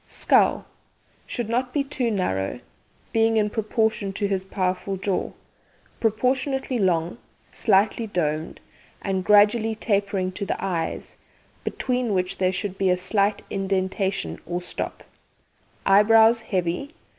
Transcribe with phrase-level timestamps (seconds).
[0.07, 0.65] SKULL
[1.27, 2.59] Should not be too narrow,
[3.13, 5.31] being in proportion to his powerful jaw,
[5.99, 7.19] proportionately long,
[7.51, 8.59] slightly domed,
[9.03, 11.17] and gradually tapering to the eyes,
[11.63, 15.03] between which there should be a slight indentation or stop.
[15.85, 16.95] Eyebrows heavy.